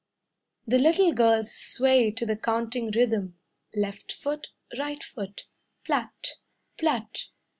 [0.65, 3.37] The little girls sway to the counting rhythm;
[3.75, 5.43] Left foot, Right foot.
[5.85, 6.37] Plat!
[6.75, 7.25] Plat!